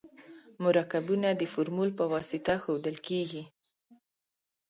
[0.63, 3.43] مرکبونه د فورمول په واسطه ښودل کیږي.